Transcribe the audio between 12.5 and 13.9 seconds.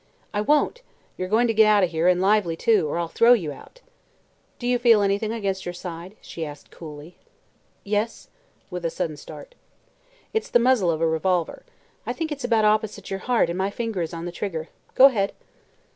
opposite your heart and my